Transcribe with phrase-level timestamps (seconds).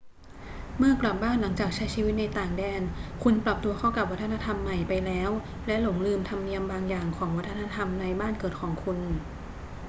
[0.77, 2.81] เมื่อกลับบ้านหลังจากใช้ชีวิตในต่างแดน
[3.23, 5.31] คุณปรับตัวเข้ากับวัฒนธรรมใหม่ไปแล้ว
[5.67, 8.97] และหลงลืมธรรมเนียมบางอย่างของวัฒนธรรมในบ้านเกิดของคุณ